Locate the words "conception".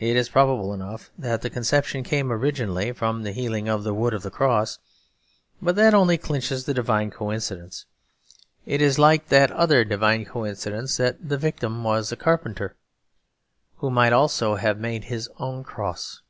1.50-2.02